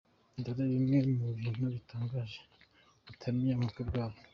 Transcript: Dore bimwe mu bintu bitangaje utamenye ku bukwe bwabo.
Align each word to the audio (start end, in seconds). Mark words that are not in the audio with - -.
Dore 0.43 0.63
bimwe 0.73 0.97
mu 1.19 1.27
bintu 1.39 1.65
bitangaje 1.75 2.39
utamenye 3.11 3.51
ku 3.55 3.61
bukwe 3.67 3.81
bwabo. 3.89 4.17